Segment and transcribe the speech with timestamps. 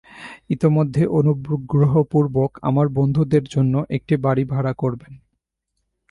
[0.49, 5.13] ইতোমধ্যে অনুগ্রহপূর্বক আমার বন্ধুদের জন্য একটি বাড়ী ভাড়া করবেন।